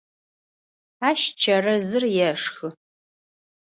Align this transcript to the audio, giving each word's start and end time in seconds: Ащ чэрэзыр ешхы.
Ащ 1.09 1.21
чэрэзыр 1.41 2.03
ешхы. 2.29 2.67